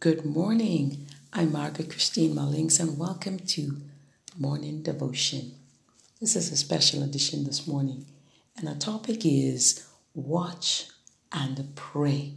[0.00, 1.08] Good morning.
[1.32, 3.78] I'm Margaret Christine Mullings, and welcome to
[4.38, 5.56] Morning Devotion.
[6.20, 8.06] This is a special edition this morning,
[8.56, 10.86] and our topic is Watch
[11.32, 12.34] and Pray.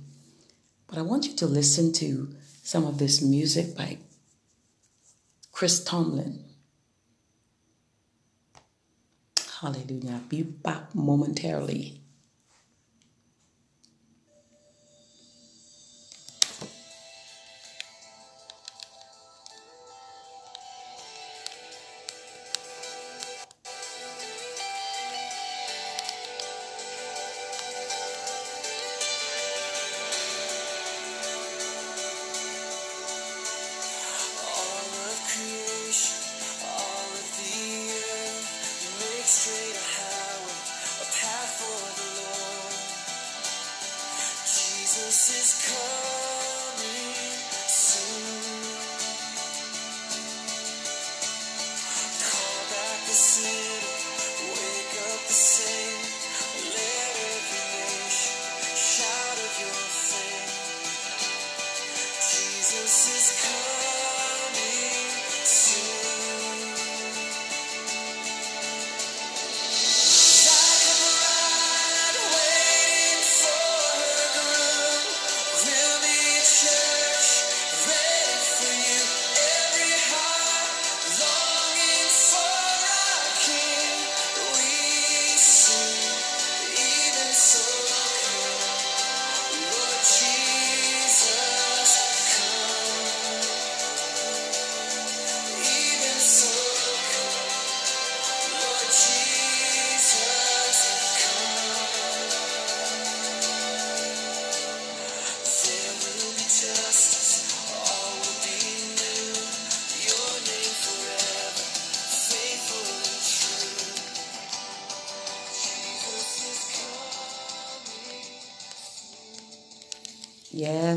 [0.87, 3.99] But I want you to listen to some of this music by
[5.51, 6.43] Chris Tomlin.
[9.59, 10.21] Hallelujah.
[10.27, 12.00] Be back momentarily.
[44.93, 46.10] Jesus is coming.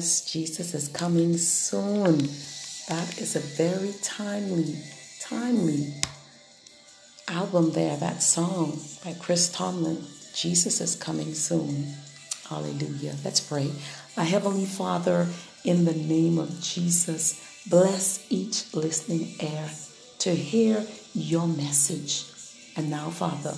[0.00, 2.18] Jesus is coming soon.
[2.88, 4.76] That is a very timely,
[5.20, 5.94] timely
[7.28, 10.04] album there, that song by Chris Tomlin.
[10.34, 11.94] Jesus is coming soon.
[12.48, 13.14] Hallelujah.
[13.24, 13.70] Let's pray.
[14.16, 15.28] Our Heavenly Father,
[15.64, 19.70] in the name of Jesus, bless each listening ear
[20.18, 20.84] to hear
[21.14, 22.24] your message.
[22.76, 23.54] And now, Father,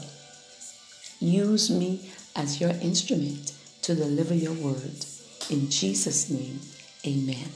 [1.19, 5.07] use me as your instrument to deliver your word.
[5.49, 6.61] In Jesus' name,
[7.07, 7.51] amen.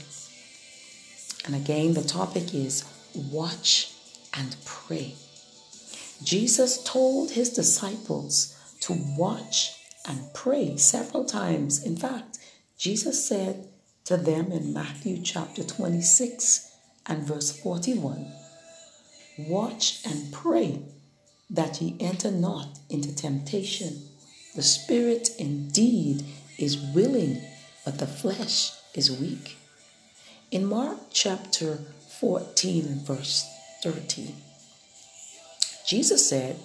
[1.45, 2.85] And again, the topic is
[3.15, 3.93] watch
[4.35, 5.15] and pray.
[6.23, 9.73] Jesus told his disciples to watch
[10.07, 11.83] and pray several times.
[11.83, 12.39] In fact,
[12.79, 13.69] Jesus said
[14.05, 16.71] to them in Matthew chapter 26
[17.07, 18.31] and verse 41
[19.39, 20.83] Watch and pray
[21.49, 24.03] that ye enter not into temptation.
[24.55, 26.25] The spirit indeed
[26.59, 27.41] is willing,
[27.85, 29.57] but the flesh is weak.
[30.51, 31.79] In Mark chapter
[32.21, 33.47] 14 and verse
[33.83, 34.35] 13,
[35.87, 36.57] Jesus said,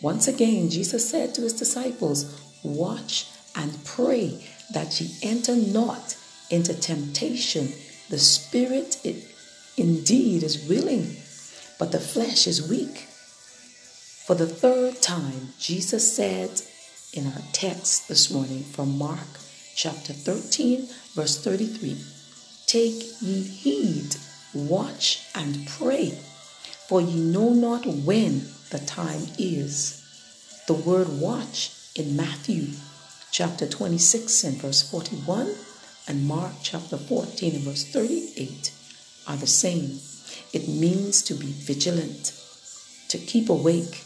[0.00, 6.16] once again, Jesus said to his disciples, Watch and pray that ye enter not
[6.50, 7.72] into temptation.
[8.08, 9.24] The spirit it
[9.76, 11.16] indeed is willing,
[11.80, 13.08] but the flesh is weak.
[14.26, 16.62] For the third time, Jesus said
[17.12, 19.26] in our text this morning from Mark
[19.78, 21.96] chapter 13, verse 33
[22.66, 24.16] Take ye heed,
[24.52, 26.18] watch and pray,
[26.88, 30.02] for ye know not when the time is.
[30.66, 32.74] The word watch in Matthew
[33.30, 35.54] chapter 26 and verse 41
[36.08, 38.72] and Mark chapter 14 and verse 38
[39.28, 40.00] are the same.
[40.52, 42.32] It means to be vigilant,
[43.10, 44.02] to keep awake,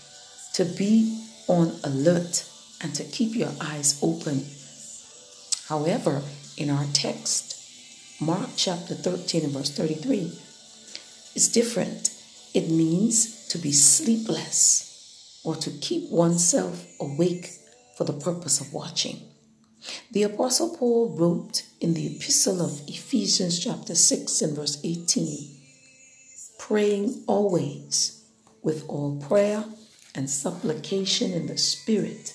[0.53, 2.47] to be on alert,
[2.83, 4.45] and to keep your eyes open
[5.69, 6.23] However,
[6.57, 7.57] in our text,
[8.21, 10.39] Mark chapter 13 and verse 33,
[11.35, 12.11] it's different.
[12.55, 17.51] It means to be sleepless or to keep oneself awake
[17.97, 19.21] for the purpose of watching.
[20.13, 25.57] The Apostle Paul wrote in the Epistle of Ephesians, chapter 6 and verse 18,
[26.59, 28.23] praying always
[28.63, 29.65] with all prayer
[30.15, 32.35] and supplication in the Spirit,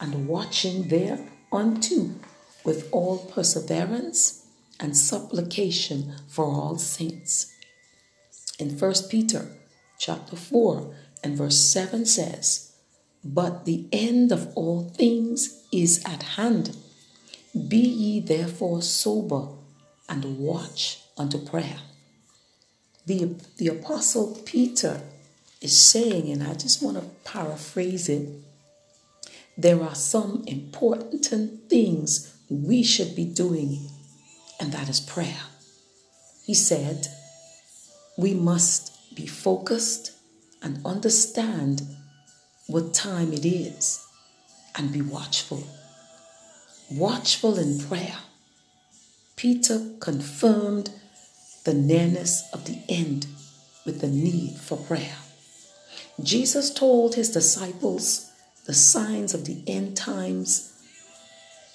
[0.00, 2.10] and watching thereunto
[2.64, 4.46] with all perseverance
[4.78, 7.54] and supplication for all saints.
[8.58, 9.46] In 1 Peter
[9.98, 12.72] chapter 4 and verse 7 says,
[13.24, 16.76] But the end of all things is at hand.
[17.68, 19.48] Be ye therefore sober
[20.08, 21.80] and watch unto prayer.
[23.06, 25.00] The, the Apostle Peter
[25.60, 28.28] is saying, and I just want to paraphrase it
[29.60, 31.26] there are some important
[31.68, 33.88] things we should be doing,
[34.58, 35.42] and that is prayer.
[36.44, 37.06] He said,
[38.18, 40.12] We must be focused
[40.60, 41.82] and understand
[42.66, 44.04] what time it is
[44.76, 45.64] and be watchful.
[46.90, 48.18] Watchful in prayer.
[49.36, 50.90] Peter confirmed
[51.64, 53.26] the nearness of the end
[53.86, 55.16] with the need for prayer.
[56.20, 58.30] Jesus told his disciples
[58.66, 60.79] the signs of the end times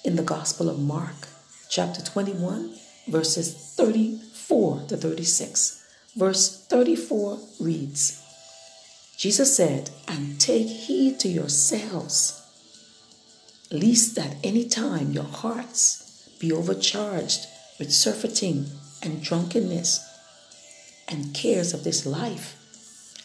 [0.06, 1.26] in the Gospel of Mark,
[1.68, 2.72] chapter 21,
[3.08, 5.84] verses 34 to 36.
[6.14, 8.22] Verse 34 reads
[9.18, 12.40] Jesus said, And take heed to yourselves,
[13.72, 17.44] lest at any time your hearts be overcharged
[17.80, 18.66] with surfeiting
[19.02, 20.08] and drunkenness
[21.08, 22.54] and cares of this life,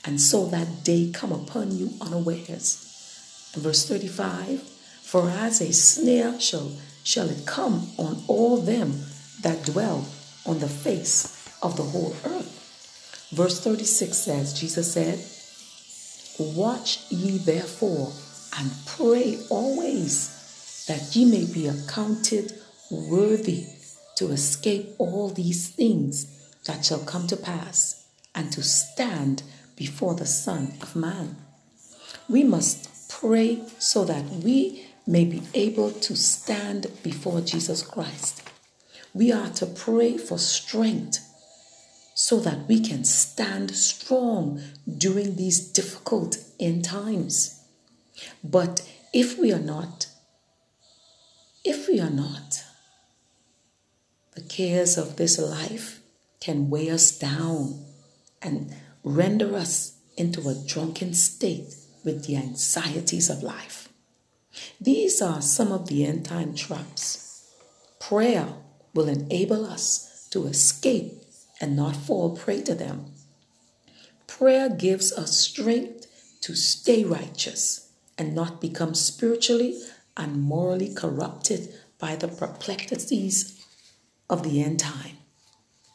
[0.04, 3.52] and so that day come upon you unawares.
[3.54, 4.81] And verse 35
[5.12, 6.72] For as a snare shall,
[7.04, 9.04] shall it come on all them
[9.42, 10.08] that dwell
[10.46, 13.28] on the face of the whole earth.
[13.34, 15.20] Verse 36 says, Jesus said,
[16.56, 18.14] Watch ye therefore
[18.58, 22.54] and pray always that ye may be accounted
[22.90, 23.66] worthy
[24.16, 29.44] to escape all these things that shall come to pass and to stand
[29.76, 31.36] before the Son of Man.
[32.30, 38.44] We must pray so that we may be able to stand before Jesus Christ.
[39.14, 41.20] We are to pray for strength
[42.14, 44.62] so that we can stand strong
[44.98, 47.64] during these difficult end times.
[48.44, 50.08] But if we are not,
[51.64, 52.64] if we are not,
[54.36, 56.00] the cares of this life
[56.40, 57.86] can weigh us down
[58.42, 63.90] and render us into a drunken state with the anxieties of life.
[64.80, 67.52] These are some of the end time traps.
[68.00, 68.48] Prayer
[68.94, 71.14] will enable us to escape
[71.60, 73.06] and not fall prey to them.
[74.28, 76.08] Prayer gives us strength
[76.42, 79.80] to stay righteous and not become spiritually
[80.18, 83.64] and morally corrupted by the perplexities
[84.30, 85.18] of the end time.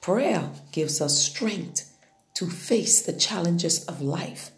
[0.01, 1.93] Prayer gives us strength
[2.35, 4.51] to face the challenges of life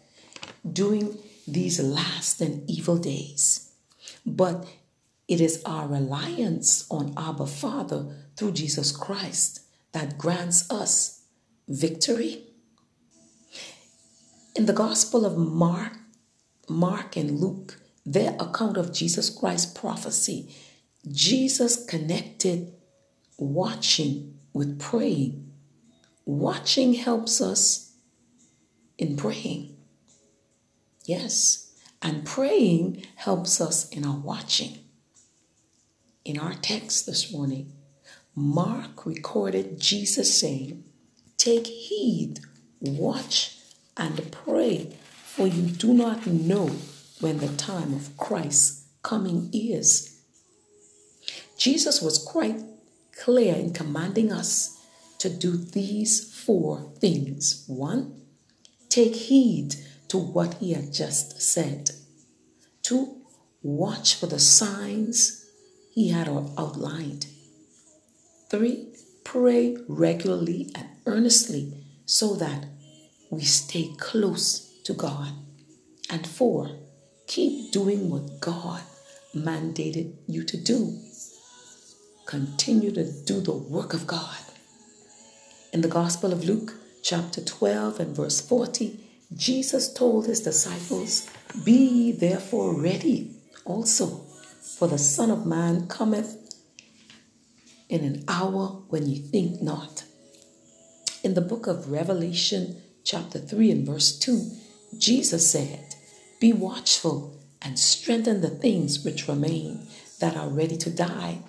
[0.71, 1.17] during
[1.47, 3.68] these last and evil days.
[4.25, 4.65] But
[5.27, 9.61] it is our reliance on Abba Father through Jesus Christ
[9.91, 11.23] that grants us
[11.67, 12.45] victory.
[14.55, 15.93] In the Gospel of Mark,
[16.67, 20.53] Mark and Luke, their account of Jesus Christ's prophecy,
[21.07, 22.73] Jesus connected
[23.37, 25.51] watching with praying.
[26.25, 27.93] Watching helps us
[28.97, 29.77] in praying.
[31.05, 31.68] Yes,
[32.01, 34.79] and praying helps us in our watching.
[36.23, 37.73] In our text this morning,
[38.35, 40.83] Mark recorded Jesus saying,
[41.37, 42.39] Take heed,
[42.79, 43.57] watch,
[43.97, 46.71] and pray, for you do not know
[47.19, 50.21] when the time of Christ's coming is.
[51.57, 52.61] Jesus was quite
[53.17, 54.77] clear in commanding us
[55.17, 57.65] to do these four things.
[57.67, 58.21] One,
[58.87, 59.75] take heed
[60.09, 61.91] to what he had just said.
[62.83, 63.21] Two,
[63.63, 65.45] watch for the signs
[65.93, 67.27] he had outlined.
[68.49, 68.87] Three,
[69.23, 71.73] pray regularly and earnestly
[72.05, 72.65] so that
[73.29, 75.33] we stay close to God.
[76.09, 76.71] And four,
[77.27, 78.81] keep doing what God
[79.35, 80.97] mandated you to do.
[82.25, 84.37] Continue to do the work of God.
[85.71, 86.73] In the Gospel of Luke,
[87.03, 88.99] chapter 12 and verse 40,
[89.33, 91.29] Jesus told his disciples,
[91.63, 94.25] Be ye therefore ready also,
[94.77, 96.35] for the Son of Man cometh
[97.89, 100.03] in an hour when ye think not.
[101.23, 104.51] In the book of Revelation, chapter 3 and verse 2,
[104.97, 105.95] Jesus said,
[106.39, 109.87] Be watchful and strengthen the things which remain
[110.19, 111.39] that are ready to die,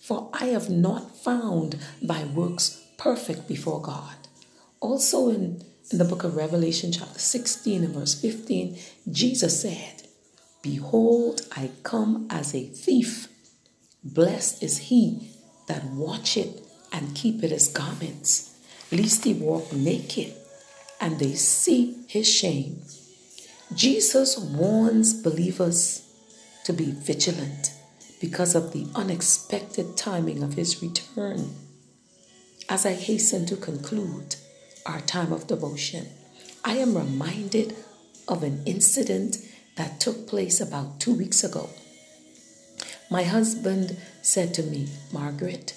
[0.00, 4.16] for I have not found thy works perfect before God.
[4.80, 8.78] Also in in the book of Revelation, chapter 16 and verse 15,
[9.10, 10.02] Jesus said,
[10.62, 13.28] Behold, I come as a thief.
[14.04, 15.32] Blessed is he
[15.68, 18.56] that watcheth and keepeth his garments,
[18.92, 20.32] lest he walk naked
[21.00, 22.82] and they see his shame.
[23.74, 26.06] Jesus warns believers
[26.64, 27.72] to be vigilant
[28.20, 31.54] because of the unexpected timing of his return.
[32.70, 34.36] as I hasten to conclude
[34.86, 36.08] our time of devotion,
[36.64, 37.76] I am reminded
[38.28, 39.38] of an incident
[39.76, 41.70] that took place about two weeks ago.
[43.10, 45.74] My husband said to me, Margaret,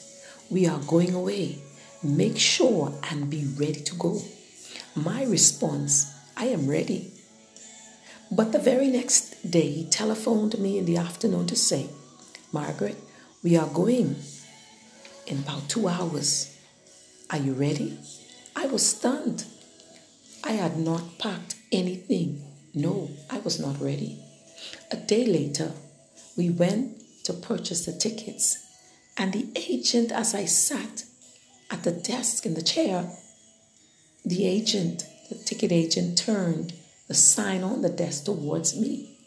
[0.50, 1.60] we are going away.
[2.03, 4.22] Make sure and be ready to go.
[4.95, 7.12] My response, I am ready.
[8.31, 11.89] But the very next day, he telephoned me in the afternoon to say,
[12.51, 12.98] Margaret,
[13.43, 14.15] we are going
[15.25, 16.55] in about two hours.
[17.29, 17.98] Are you ready?
[18.63, 19.43] I was stunned.
[20.41, 22.41] I had not packed anything.
[22.74, 24.17] No, I was not ready.
[24.89, 25.74] A day later,
[26.38, 28.58] we went to purchase the tickets,
[29.17, 31.03] and the agent, as I sat
[31.70, 33.12] at the desk in the chair,
[34.24, 36.72] the agent, the ticket agent, turned
[37.10, 39.17] the sign on the desk towards me.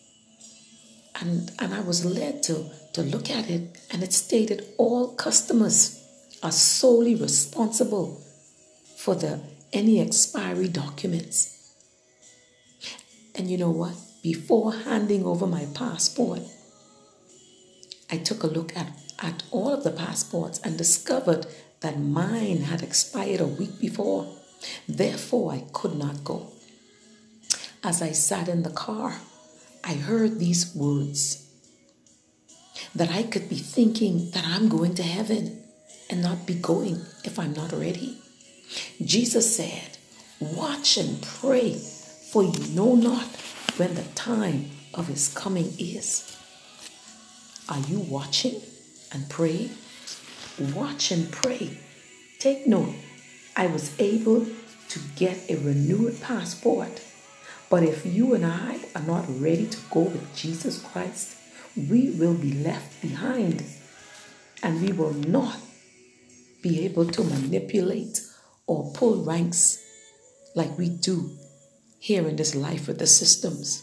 [1.20, 6.02] And, and I was led to, to look at it, and it stated all customers
[6.42, 8.22] are solely responsible
[8.96, 9.40] for the
[9.72, 11.74] any expiry documents.
[13.34, 13.94] And you know what?
[14.22, 16.40] Before handing over my passport,
[18.10, 18.88] I took a look at,
[19.22, 21.46] at all of the passports and discovered
[21.80, 24.26] that mine had expired a week before.
[24.88, 26.48] Therefore, I could not go.
[27.84, 29.20] As I sat in the car,
[29.84, 31.46] I heard these words
[32.94, 35.62] that I could be thinking that I'm going to heaven
[36.08, 38.18] and not be going if I'm not ready.
[39.02, 39.98] Jesus said,
[40.40, 43.26] Watch and pray, for you know not
[43.76, 46.36] when the time of his coming is.
[47.68, 48.60] Are you watching
[49.12, 49.70] and praying?
[50.74, 51.78] Watch and pray.
[52.38, 52.94] Take note,
[53.56, 54.46] I was able
[54.88, 57.02] to get a renewed passport.
[57.68, 61.36] But if you and I are not ready to go with Jesus Christ,
[61.76, 63.64] we will be left behind
[64.62, 65.58] and we will not
[66.62, 68.20] be able to manipulate
[68.66, 69.82] or pull ranks
[70.54, 71.30] like we do
[71.98, 73.82] here in this life with the systems.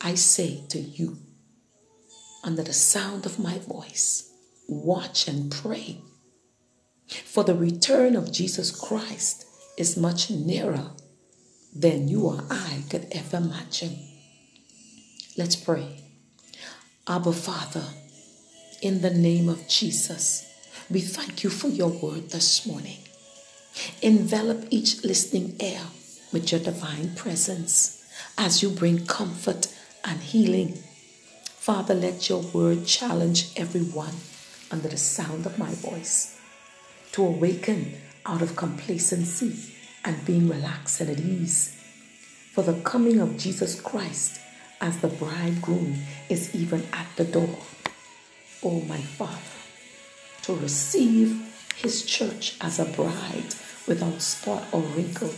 [0.00, 1.18] I say to you,
[2.44, 4.32] under the sound of my voice,
[4.68, 6.00] watch and pray.
[7.24, 9.46] For the return of Jesus Christ
[9.78, 10.90] is much nearer
[11.74, 13.98] than you or I could ever imagine.
[15.36, 16.02] Let's pray.
[17.06, 17.84] Abba Father,
[18.82, 20.44] in the name of Jesus,
[20.90, 22.98] we thank you for your word this morning.
[24.02, 25.80] Envelop each listening ear
[26.32, 28.04] with your divine presence
[28.38, 29.72] as you bring comfort
[30.04, 30.78] and healing.
[31.44, 34.14] Father, let your word challenge everyone
[34.70, 36.38] under the sound of my voice
[37.12, 41.72] to awaken out of complacency and being relaxed and at ease.
[42.52, 44.40] For the coming of Jesus Christ
[44.80, 45.96] as the bridegroom
[46.28, 47.58] is even at the door.
[48.62, 49.32] Oh, my Father,
[50.42, 51.42] to receive
[51.76, 53.54] his church as a bride
[53.86, 55.32] without spot or wrinkle.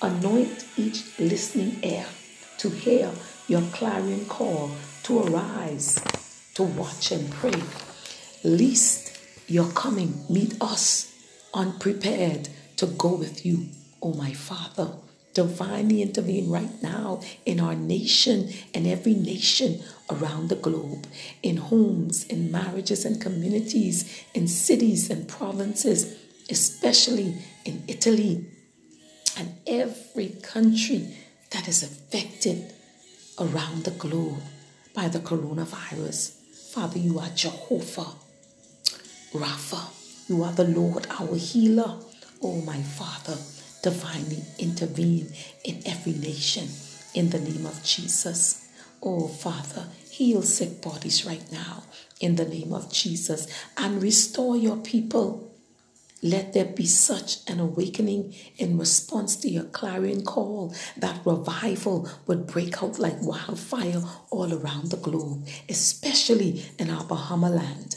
[0.00, 2.06] Anoint each listening ear
[2.58, 3.10] to hear
[3.48, 4.70] your clarion call
[5.04, 6.02] to arise,
[6.54, 7.62] to watch and pray.
[8.44, 11.14] Least your coming meet us
[11.54, 13.66] unprepared to go with you,
[14.02, 14.92] O oh my Father.
[15.34, 21.06] Divinely intervene right now in our nation and every nation around the globe,
[21.42, 26.16] in homes, in marriages and communities, in cities and provinces,
[26.50, 27.36] especially
[27.68, 28.46] in Italy
[29.36, 31.14] and every country
[31.50, 32.72] that is affected
[33.38, 34.40] around the globe
[34.94, 36.32] by the coronavirus.
[36.72, 38.12] Father, you are Jehovah
[39.34, 39.82] Rapha.
[40.28, 42.00] You are the Lord, our healer.
[42.42, 43.36] Oh, my Father,
[43.82, 45.30] divinely intervene
[45.62, 46.68] in every nation
[47.14, 48.66] in the name of Jesus.
[49.02, 51.84] Oh, Father, heal sick bodies right now
[52.18, 53.46] in the name of Jesus
[53.76, 55.47] and restore your people
[56.22, 62.46] let there be such an awakening in response to your clarion call that revival would
[62.46, 67.96] break out like wildfire all around the globe, especially in our Bahama land.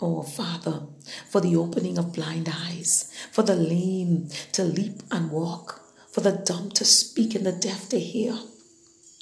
[0.00, 0.86] Oh, Father,
[1.28, 5.82] for the opening of blind eyes, for the lame to leap and walk,
[6.12, 8.38] for the dumb to speak and the deaf to hear.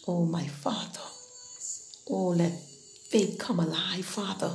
[0.06, 1.00] Oh, my Father,
[2.10, 2.52] oh, let
[3.10, 4.52] faith come alive, Father,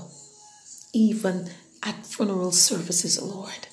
[0.94, 1.50] even
[1.84, 3.68] at funeral services, Lord,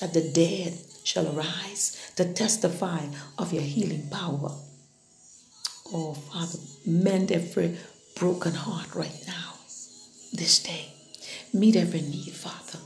[0.00, 3.06] that the dead shall arise to testify
[3.38, 4.52] of your healing power.
[5.92, 7.76] Oh, Father, mend every
[8.16, 9.54] broken heart right now,
[10.32, 10.92] this day.
[11.52, 12.78] Meet every need, Father.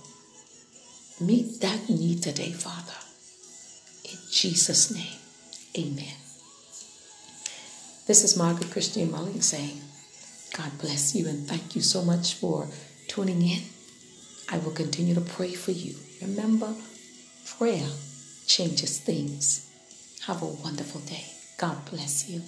[1.21, 2.93] Meet that need today, Father.
[4.05, 5.19] In Jesus' name,
[5.79, 6.15] amen.
[8.07, 9.81] This is Margaret Christian Mulling saying,
[10.57, 12.69] God bless you and thank you so much for
[13.09, 13.63] tuning in.
[14.51, 15.95] I will continue to pray for you.
[16.23, 16.75] Remember,
[17.59, 17.89] Prayer
[18.47, 19.73] changes things.
[20.27, 21.25] Have a wonderful day.
[21.57, 22.43] God bless you.